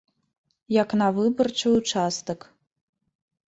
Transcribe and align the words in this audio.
Як 0.75 0.89
на 1.01 1.09
выбарчы 1.19 1.75
ўчастак. 1.77 2.39